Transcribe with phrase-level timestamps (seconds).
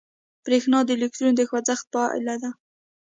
[0.45, 2.49] برېښنا د الکترون د خوځښت پایله ده.